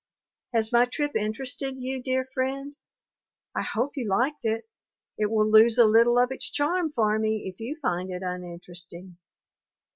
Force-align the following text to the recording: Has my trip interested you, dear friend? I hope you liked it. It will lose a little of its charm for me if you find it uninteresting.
Has 0.55 0.71
my 0.71 0.85
trip 0.85 1.15
interested 1.15 1.75
you, 1.77 2.01
dear 2.01 2.27
friend? 2.33 2.75
I 3.53 3.61
hope 3.61 3.91
you 3.95 4.09
liked 4.09 4.45
it. 4.45 4.67
It 5.19 5.29
will 5.29 5.47
lose 5.47 5.77
a 5.77 5.85
little 5.85 6.17
of 6.17 6.31
its 6.31 6.49
charm 6.49 6.91
for 6.91 7.19
me 7.19 7.47
if 7.47 7.59
you 7.59 7.77
find 7.83 8.09
it 8.09 8.23
uninteresting. 8.23 9.17